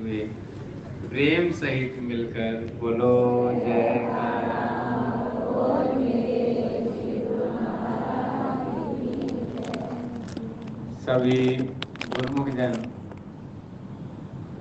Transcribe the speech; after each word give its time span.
प्रेम 0.00 1.50
सहित 1.50 1.94
मिलकर 2.02 2.54
बोलो, 2.80 3.10
जय 3.52 3.94
सभी 11.02 11.56
गुरुमुख 11.56 12.48
जन, 12.48 12.74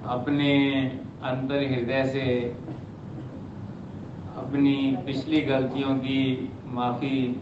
अपने 0.06 0.54
अंतर 1.24 1.66
हृदय 1.72 2.04
से 2.06 2.38
अपनी 4.38 4.96
पिछली 5.06 5.42
गलतियों 5.42 5.96
की 5.98 6.54
माफ़ी 6.68 7.42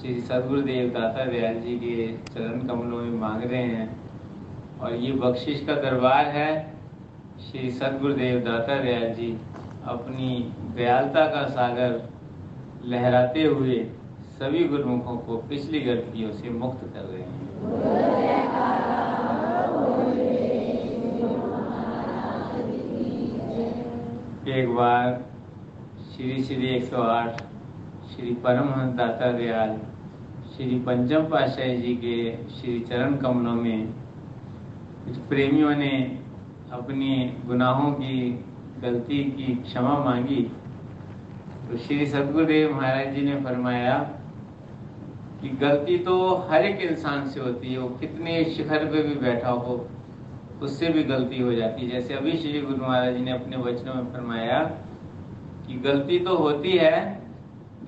श्री 0.00 0.20
सदगुरुदेव 0.20 0.88
दाता 0.90 1.24
दयाल 1.24 1.60
जी 1.60 1.76
के 1.76 2.08
चरण 2.34 2.66
कमलों 2.66 3.02
में 3.02 3.20
मांग 3.20 3.44
रहे 3.44 3.62
हैं। 3.62 3.88
और 4.80 4.94
ये 4.94 5.12
बख्शिश 5.12 5.64
का 5.66 5.74
दरबार 5.74 6.26
है 6.26 6.77
श्री 7.38 7.70
सदगुरुदेव 7.70 8.38
दाता 8.40 8.76
दयाल 8.82 9.12
जी 9.14 9.30
अपनी 9.84 10.30
दयालता 10.76 11.26
का 11.26 11.42
सागर 11.48 11.92
लहराते 12.84 13.44
हुए 13.44 13.76
सभी 14.38 14.64
गुरुमुखों 14.64 15.16
को 15.16 15.36
पिछली 15.48 15.80
गलतियों 15.80 16.32
से 16.32 16.50
मुक्त 16.50 16.80
कर 16.94 17.04
रहे 17.04 17.22
हैं। 17.22 17.36
एक 24.58 24.74
बार 24.74 25.24
श्री 26.10 26.42
श्री 26.44 26.74
108 26.80 27.42
श्री 28.10 28.34
परमहंस 28.44 28.94
दाता 28.96 29.32
दयाल 29.32 29.76
श्री 30.52 30.78
पंचम 30.80 31.22
पातशाही 31.30 31.76
जी 31.76 31.94
के 32.04 32.20
श्री 32.54 32.78
चरण 32.80 33.16
कमलों 33.16 33.54
में 33.54 33.86
कुछ 35.04 35.16
प्रेमियों 35.28 35.74
ने 35.76 35.90
अपनी 36.72 37.14
गुनाहों 37.46 37.90
की, 37.92 38.44
गलती 38.82 39.24
की 39.24 39.54
क्षमा 39.62 39.98
मांगी। 39.98 40.42
तो 41.68 41.76
श्री 41.76 42.06
सदगुरुदेव 42.06 42.74
महाराज 42.74 43.14
जी 43.14 43.22
ने 43.22 43.36
फरमाया 43.40 43.98
कि 45.40 45.48
गलती 45.48 45.98
तो 45.98 46.34
हर 46.50 46.64
एक 46.64 46.80
इंसान 46.80 47.26
से 47.26 47.40
होती 47.40 47.72
है, 47.72 47.78
वो 47.78 47.88
कितने 47.88 48.44
शिखर 48.44 48.84
पे 48.84 49.02
भी 49.02 49.14
बैठा 49.14 49.50
हो, 49.50 49.86
उससे 50.62 50.88
भी 50.88 51.02
गलती 51.02 51.40
हो 51.42 51.52
जाती 51.54 51.82
है। 51.82 51.90
जैसे 51.90 52.14
अभी 52.14 52.32
श्री 52.32 52.60
गुरु 52.60 52.82
महाराज 52.82 53.16
जी 53.16 53.22
ने 53.22 53.30
अपने 53.30 53.56
वचनों 53.56 53.94
में 53.94 54.12
फरमाया 54.12 54.58
कि 55.66 55.74
गलती 55.78 56.18
तो 56.18 56.36
होती 56.36 56.72
है, 56.72 56.96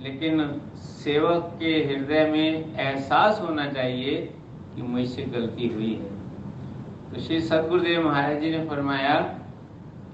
लेकिन 0.03 0.61
सेवक 0.77 1.57
के 1.61 1.73
हृदय 1.85 2.25
में 2.33 2.77
एहसास 2.77 3.41
होना 3.41 3.67
चाहिए 3.73 4.17
कि 4.75 4.83
मुझसे 4.83 5.23
गलती 5.23 5.69
हुई 5.69 5.95
है। 5.95 6.20
तो 7.13 7.21
श्री 7.21 7.41
सदगुरुदेव 7.41 8.07
महाराज 8.07 8.41
जी 8.41 8.51
ने 8.51 8.59
फरमाया 8.69 9.15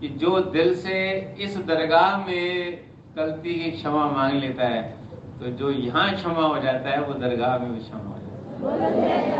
कि 0.00 0.08
जो 0.20 0.38
दिल 0.52 0.74
से 0.74 0.94
इस 1.40 1.56
दरगाह 1.66 2.16
में 2.18 2.78
गलती 3.16 3.54
की 3.54 3.70
क्षमा 3.70 4.04
मांग 4.10 4.38
लेता 4.40 4.68
है 4.68 4.82
तो 5.38 5.50
जो 5.58 5.70
यहाँ 5.70 6.14
क्षमा 6.14 6.46
हो 6.46 6.58
जाता 6.62 6.90
है, 6.90 7.00
वो 7.02 7.14
दरगाह 7.14 7.58
में 7.58 7.72
भी 7.72 7.80
क्षमा 7.80 7.98
हो 8.60 8.78
जाता 8.78 9.02
है। 9.02 9.34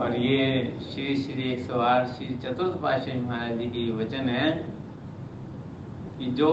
और 0.00 0.16
ये 0.16 0.38
श्री 0.84 1.16
श्री 1.16 1.52
एक 1.52 1.60
सौ 1.60 1.80
आठ, 1.80 2.06
श्री 2.08 2.26
चतुर्थ 2.44 2.80
पातशाही 2.82 3.20
महाराज 3.20 3.58
जी 3.58 3.66
की 3.66 3.90
वचन 3.92 4.28
है 4.28 4.50
कि 6.18 6.30
जो 6.32 6.50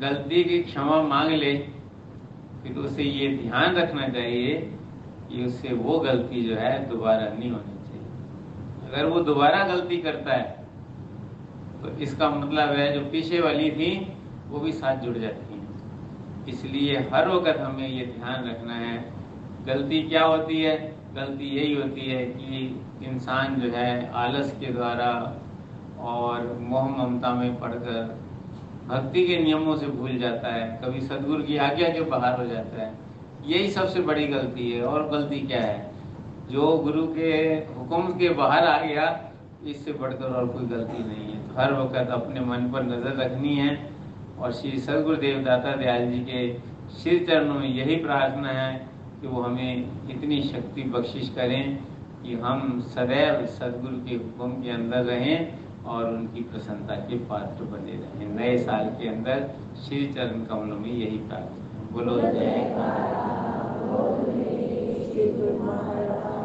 गलती 0.00 0.42
की 0.44 0.58
क्षमा 0.62 1.02
मांग 1.04 1.30
ले, 1.32 1.52
फिर 2.62 2.78
उसे 2.78 3.02
ये 3.02 3.28
ध्यान 3.36 3.76
रखना 3.76 4.08
चाहिए 4.08 4.72
उससे 5.46 5.74
वो 5.76 5.98
गलती 6.00 6.42
जो 6.42 6.54
है 6.56 6.72
दोबारा 6.88 7.28
नहीं 7.28 7.50
होनी 7.50 7.74
चाहिए। 7.86 8.88
अगर 8.88 9.06
वो 9.06 9.20
दोबारा 9.22 9.64
गलती 9.66 9.96
करता 9.98 10.32
है 10.32 10.54
तो 11.82 11.88
इसका 12.02 12.28
मतलब 12.30 12.68
है 12.70 12.92
जो 12.92 13.00
पीछे 13.10 13.40
वाली 13.40 13.70
थी, 13.70 13.90
वो 14.48 14.58
भी 14.60 14.72
साथ 14.72 14.96
जुड़ 14.96 15.16
जाती 15.18 15.54
है। 15.54 15.64
इसलिए 16.48 16.98
हर 17.12 17.28
वक्त 17.28 17.58
हमें 17.60 17.88
ये 17.88 18.04
ध्यान 18.08 18.48
रखना 18.48 18.74
है, 18.74 18.96
गलती 19.66 20.02
क्या 20.02 20.24
होती 20.24 20.60
है? 20.62 20.76
गलती 21.14 21.48
यही 21.56 21.74
होती 21.74 22.00
है 22.02 22.24
कि 22.26 23.06
इंसान 23.06 23.54
जो 23.54 23.70
है 23.70 24.10
आलस 24.14 24.52
के 24.60 24.72
द्वारा 24.72 25.10
और 26.06 26.52
मोह 26.60 26.88
ममता 26.88 27.32
में 27.34 27.58
पढ़कर 27.60 28.18
भक्ति 28.88 29.26
के 29.26 29.36
नियमों 29.38 29.76
से 29.76 29.86
भूल 29.88 30.18
जाता 30.18 30.48
है। 30.48 30.66
कभी 30.84 31.00
सदगुरु 31.00 31.42
की 31.42 31.56
आज्ञा 31.58 31.88
के 31.88 32.00
बाहर 32.10 32.38
हो 32.40 32.46
जाता 32.46 32.82
है। 32.82 32.92
यही 33.46 33.70
सबसे 33.70 34.00
बड़ी 34.00 34.26
गलती 34.26 34.70
है। 34.70 34.82
और 34.82 35.08
गलती 35.08 35.40
क्या 35.40 35.60
है? 35.60 35.90
जो 36.50 36.78
गुरु 36.78 37.06
के 37.06 37.32
हुक्म 37.76 38.18
के 38.18 38.28
बाहर 38.28 38.64
आ 38.64 38.86
गया, 38.86 39.30
इससे 39.66 39.92
बढ़कर 39.92 40.24
और 40.24 40.46
कोई 40.46 40.66
गलती 40.66 40.98
नहीं 40.98 41.32
है। 41.32 41.48
तो 41.48 41.60
हर 41.60 41.72
वक्त 41.72 42.10
अपने 42.10 42.40
मन 42.40 42.70
पर 42.72 42.82
नज़र 42.82 43.16
रखनी 43.16 43.56
है। 43.56 43.90
और 44.38 44.52
श्री 44.52 44.78
सदगुरुदेव 44.78 45.38
दाता 45.44 45.76
दयाल 45.76 46.10
जी 46.10 46.18
के 46.18 46.54
श्री 46.96 47.18
चरणों 47.20 47.54
में 47.54 47.68
यही 47.68 47.96
प्रार्थना 47.96 48.48
है 48.48 48.74
कि 49.20 49.26
वो 49.26 49.42
हमें 49.42 49.90
इतनी 50.10 50.42
शक्ति 50.42 50.82
बख्शिश 50.82 51.28
करें 51.28 51.78
कि 52.22 52.34
हम 52.34 52.80
सदैव 52.80 53.46
सदगुरु 53.46 53.96
के 53.96 54.14
हुक्म 54.14 54.62
के 54.62 54.70
अंदर 54.70 55.04
रहें 55.04 55.58
और 55.84 56.04
उनकी 56.04 56.40
प्रसन्नता 56.40 56.94
के 56.94 57.18
पात्र 57.18 57.64
बने 57.64 57.92
रहें। 57.92 58.28
नए 58.28 58.58
साल 58.58 58.84
के 58.84 59.08
अंदर 59.08 59.50
श्री 59.76 60.06
चरण 60.06 60.44
कमलों 60.44 60.78
में 60.78 60.92
यही 60.92 61.18
प्रार्थना 61.18 61.65
बोलो। 61.96 62.14
जय 62.20 62.30
श्री 65.04 65.28
गुरु 65.32 65.52
महाराज 65.62 66.35